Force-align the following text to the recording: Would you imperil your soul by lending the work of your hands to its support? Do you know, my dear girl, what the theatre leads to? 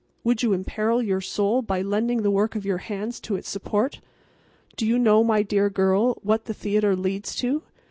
Would 0.23 0.41
you 0.41 0.51
imperil 0.51 1.03
your 1.03 1.21
soul 1.21 1.61
by 1.61 1.83
lending 1.83 2.23
the 2.23 2.31
work 2.31 2.55
of 2.55 2.65
your 2.65 2.79
hands 2.79 3.19
to 3.19 3.35
its 3.35 3.47
support? 3.47 4.01
Do 4.75 4.87
you 4.87 4.97
know, 4.97 5.23
my 5.23 5.43
dear 5.43 5.69
girl, 5.69 6.17
what 6.23 6.45
the 6.45 6.55
theatre 6.55 6.95
leads 6.95 7.35
to? 7.35 7.61